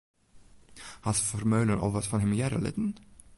Hat 1.01 1.19
Vermeulen 1.29 1.79
al 1.83 1.91
wat 1.95 2.09
fan 2.09 2.23
him 2.23 2.33
hearre 2.37 2.59
litten? 2.65 2.89